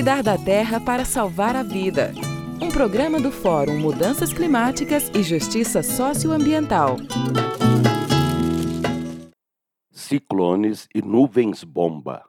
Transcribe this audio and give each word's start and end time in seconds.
Cuidar 0.00 0.22
da 0.22 0.38
terra 0.38 0.80
para 0.80 1.04
salvar 1.04 1.54
a 1.54 1.62
vida. 1.62 2.14
Um 2.58 2.70
programa 2.70 3.20
do 3.20 3.30
Fórum 3.30 3.78
Mudanças 3.78 4.32
Climáticas 4.32 5.10
e 5.14 5.22
Justiça 5.22 5.82
Socioambiental. 5.82 6.96
Ciclones 9.90 10.88
e 10.94 11.02
nuvens 11.02 11.62
bomba. 11.64 12.24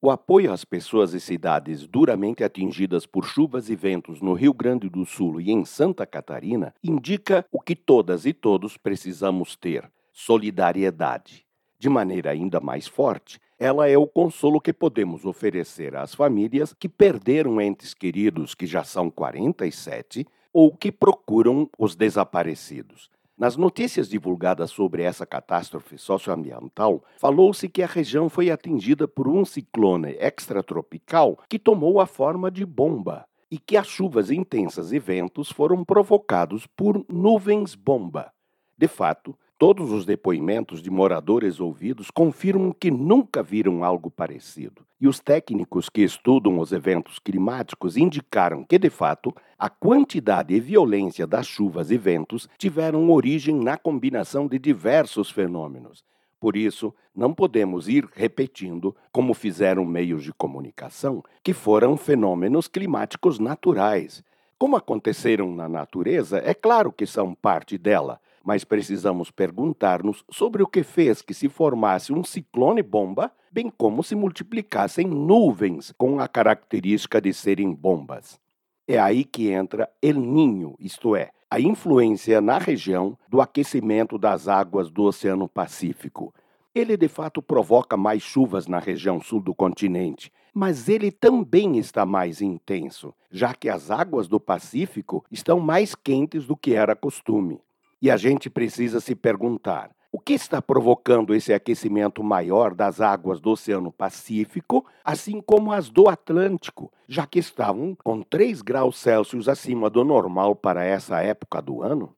O 0.00 0.10
apoio 0.10 0.50
às 0.50 0.64
pessoas 0.64 1.12
e 1.12 1.20
cidades 1.20 1.86
duramente 1.86 2.42
atingidas 2.42 3.04
por 3.04 3.26
chuvas 3.26 3.68
e 3.68 3.76
ventos 3.76 4.22
no 4.22 4.32
Rio 4.32 4.54
Grande 4.54 4.88
do 4.88 5.04
Sul 5.04 5.38
e 5.38 5.50
em 5.50 5.66
Santa 5.66 6.06
Catarina 6.06 6.74
indica 6.82 7.44
o 7.52 7.60
que 7.60 7.76
todas 7.76 8.24
e 8.24 8.32
todos 8.32 8.78
precisamos 8.78 9.54
ter: 9.54 9.86
solidariedade. 10.14 11.44
De 11.82 11.88
maneira 11.88 12.30
ainda 12.30 12.60
mais 12.60 12.86
forte, 12.86 13.40
ela 13.58 13.88
é 13.88 13.98
o 13.98 14.06
consolo 14.06 14.60
que 14.60 14.72
podemos 14.72 15.24
oferecer 15.24 15.96
às 15.96 16.14
famílias 16.14 16.72
que 16.72 16.88
perderam 16.88 17.60
entes 17.60 17.92
queridos, 17.92 18.54
que 18.54 18.68
já 18.68 18.84
são 18.84 19.10
47, 19.10 20.24
ou 20.52 20.70
que 20.76 20.92
procuram 20.92 21.68
os 21.76 21.96
desaparecidos. 21.96 23.10
Nas 23.36 23.56
notícias 23.56 24.08
divulgadas 24.08 24.70
sobre 24.70 25.02
essa 25.02 25.26
catástrofe 25.26 25.98
socioambiental, 25.98 27.02
falou-se 27.18 27.68
que 27.68 27.82
a 27.82 27.88
região 27.88 28.28
foi 28.28 28.48
atingida 28.48 29.08
por 29.08 29.26
um 29.26 29.44
ciclone 29.44 30.16
extratropical 30.20 31.36
que 31.48 31.58
tomou 31.58 32.00
a 32.00 32.06
forma 32.06 32.48
de 32.48 32.64
bomba 32.64 33.26
e 33.50 33.58
que 33.58 33.76
as 33.76 33.88
chuvas 33.88 34.30
intensas 34.30 34.92
e 34.92 35.00
ventos 35.00 35.50
foram 35.50 35.84
provocados 35.84 36.64
por 36.64 37.04
nuvens-bomba. 37.08 38.32
De 38.78 38.86
fato, 38.86 39.36
Todos 39.62 39.92
os 39.92 40.04
depoimentos 40.04 40.82
de 40.82 40.90
moradores 40.90 41.60
ouvidos 41.60 42.10
confirmam 42.10 42.72
que 42.72 42.90
nunca 42.90 43.44
viram 43.44 43.84
algo 43.84 44.10
parecido. 44.10 44.82
E 45.00 45.06
os 45.06 45.20
técnicos 45.20 45.88
que 45.88 46.02
estudam 46.02 46.58
os 46.58 46.72
eventos 46.72 47.20
climáticos 47.20 47.96
indicaram 47.96 48.64
que, 48.64 48.76
de 48.76 48.90
fato, 48.90 49.32
a 49.56 49.70
quantidade 49.70 50.52
e 50.52 50.58
violência 50.58 51.28
das 51.28 51.46
chuvas 51.46 51.92
e 51.92 51.96
ventos 51.96 52.48
tiveram 52.58 53.08
origem 53.08 53.54
na 53.54 53.78
combinação 53.78 54.48
de 54.48 54.58
diversos 54.58 55.30
fenômenos. 55.30 56.04
Por 56.40 56.56
isso, 56.56 56.92
não 57.14 57.32
podemos 57.32 57.88
ir 57.88 58.08
repetindo, 58.16 58.96
como 59.12 59.32
fizeram 59.32 59.84
meios 59.84 60.24
de 60.24 60.32
comunicação, 60.32 61.22
que 61.40 61.52
foram 61.52 61.96
fenômenos 61.96 62.66
climáticos 62.66 63.38
naturais. 63.38 64.24
Como 64.58 64.74
aconteceram 64.74 65.54
na 65.54 65.68
natureza, 65.68 66.42
é 66.44 66.52
claro 66.52 66.90
que 66.90 67.06
são 67.06 67.32
parte 67.32 67.78
dela 67.78 68.20
mas 68.44 68.64
precisamos 68.64 69.30
perguntar-nos 69.30 70.24
sobre 70.30 70.62
o 70.62 70.66
que 70.66 70.82
fez 70.82 71.22
que 71.22 71.34
se 71.34 71.48
formasse 71.48 72.12
um 72.12 72.24
ciclone 72.24 72.82
bomba, 72.82 73.32
bem 73.50 73.70
como 73.70 74.02
se 74.02 74.14
multiplicassem 74.14 75.06
nuvens 75.06 75.92
com 75.96 76.20
a 76.20 76.28
característica 76.28 77.20
de 77.20 77.32
serem 77.32 77.72
bombas. 77.72 78.40
É 78.86 78.98
aí 78.98 79.24
que 79.24 79.50
entra 79.50 79.88
El 80.02 80.16
Ninho, 80.16 80.74
isto 80.78 81.14
é, 81.14 81.30
a 81.48 81.60
influência 81.60 82.40
na 82.40 82.58
região 82.58 83.16
do 83.28 83.40
aquecimento 83.40 84.18
das 84.18 84.48
águas 84.48 84.90
do 84.90 85.04
Oceano 85.04 85.48
Pacífico. 85.48 86.34
Ele 86.74 86.96
de 86.96 87.08
fato 87.08 87.42
provoca 87.42 87.96
mais 87.96 88.22
chuvas 88.22 88.66
na 88.66 88.78
região 88.78 89.20
sul 89.20 89.40
do 89.40 89.54
continente, 89.54 90.32
mas 90.54 90.88
ele 90.88 91.10
também 91.10 91.78
está 91.78 92.06
mais 92.06 92.40
intenso, 92.40 93.14
já 93.30 93.54
que 93.54 93.68
as 93.68 93.90
águas 93.90 94.26
do 94.26 94.40
Pacífico 94.40 95.24
estão 95.30 95.60
mais 95.60 95.94
quentes 95.94 96.46
do 96.46 96.56
que 96.56 96.74
era 96.74 96.96
costume. 96.96 97.60
E 98.02 98.10
a 98.10 98.16
gente 98.16 98.50
precisa 98.50 98.98
se 98.98 99.14
perguntar: 99.14 99.92
o 100.10 100.18
que 100.18 100.32
está 100.32 100.60
provocando 100.60 101.32
esse 101.32 101.54
aquecimento 101.54 102.20
maior 102.24 102.74
das 102.74 103.00
águas 103.00 103.40
do 103.40 103.50
Oceano 103.50 103.92
Pacífico, 103.92 104.84
assim 105.04 105.40
como 105.40 105.70
as 105.70 105.88
do 105.88 106.08
Atlântico, 106.08 106.92
já 107.06 107.24
que 107.28 107.38
estavam 107.38 107.96
com 108.02 108.20
3 108.20 108.60
graus 108.60 108.98
Celsius 108.98 109.48
acima 109.48 109.88
do 109.88 110.02
normal 110.02 110.56
para 110.56 110.84
essa 110.84 111.22
época 111.22 111.62
do 111.62 111.80
ano? 111.80 112.12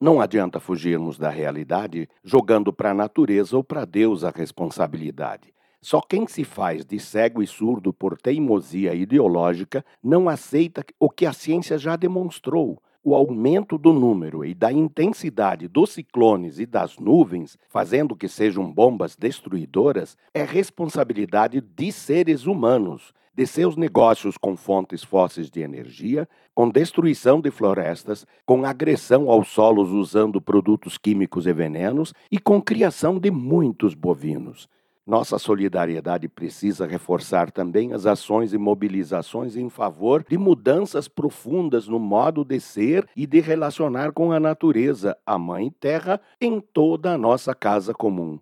Não 0.00 0.20
adianta 0.20 0.60
fugirmos 0.60 1.18
da 1.18 1.28
realidade 1.28 2.08
jogando 2.22 2.72
para 2.72 2.92
a 2.92 2.94
natureza 2.94 3.56
ou 3.56 3.64
para 3.64 3.84
Deus 3.84 4.22
a 4.22 4.30
responsabilidade. 4.30 5.52
Só 5.80 6.00
quem 6.00 6.26
se 6.26 6.44
faz 6.44 6.84
de 6.84 7.00
cego 7.00 7.42
e 7.42 7.46
surdo 7.46 7.92
por 7.92 8.16
teimosia 8.16 8.94
ideológica 8.94 9.84
não 10.02 10.28
aceita 10.28 10.84
o 11.00 11.10
que 11.10 11.26
a 11.26 11.32
ciência 11.32 11.78
já 11.78 11.96
demonstrou, 11.96 12.80
o 13.06 13.14
aumento 13.14 13.78
do 13.78 13.92
número 13.92 14.44
e 14.44 14.52
da 14.52 14.72
intensidade 14.72 15.68
dos 15.68 15.90
ciclones 15.90 16.58
e 16.58 16.66
das 16.66 16.98
nuvens, 16.98 17.56
fazendo 17.68 18.16
que 18.16 18.26
sejam 18.26 18.68
bombas 18.68 19.14
destruidoras, 19.14 20.18
é 20.34 20.42
responsabilidade 20.42 21.60
de 21.60 21.92
seres 21.92 22.46
humanos, 22.46 23.14
de 23.32 23.46
seus 23.46 23.76
negócios 23.76 24.36
com 24.36 24.56
fontes 24.56 25.04
fósseis 25.04 25.48
de 25.48 25.60
energia, 25.60 26.28
com 26.52 26.68
destruição 26.68 27.40
de 27.40 27.48
florestas, 27.52 28.26
com 28.44 28.64
agressão 28.64 29.30
aos 29.30 29.46
solos 29.50 29.90
usando 29.92 30.40
produtos 30.40 30.98
químicos 30.98 31.46
e 31.46 31.52
venenos 31.52 32.12
e 32.28 32.40
com 32.40 32.60
criação 32.60 33.20
de 33.20 33.30
muitos 33.30 33.94
bovinos. 33.94 34.68
Nossa 35.06 35.38
solidariedade 35.38 36.28
precisa 36.28 36.84
reforçar 36.84 37.52
também 37.52 37.92
as 37.92 38.06
ações 38.06 38.52
e 38.52 38.58
mobilizações 38.58 39.56
em 39.56 39.70
favor 39.70 40.24
de 40.28 40.36
mudanças 40.36 41.06
profundas 41.06 41.86
no 41.86 42.00
modo 42.00 42.44
de 42.44 42.58
ser 42.58 43.08
e 43.14 43.24
de 43.24 43.38
relacionar 43.38 44.10
com 44.10 44.32
a 44.32 44.40
natureza, 44.40 45.16
a 45.24 45.38
Mãe 45.38 45.70
Terra, 45.70 46.20
em 46.40 46.60
toda 46.60 47.12
a 47.12 47.18
nossa 47.18 47.54
casa 47.54 47.94
comum. 47.94 48.40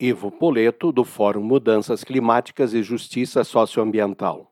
Ivo 0.00 0.32
Poleto, 0.32 0.90
do 0.90 1.04
Fórum 1.04 1.44
Mudanças 1.44 2.02
Climáticas 2.02 2.74
e 2.74 2.82
Justiça 2.82 3.44
Socioambiental. 3.44 4.51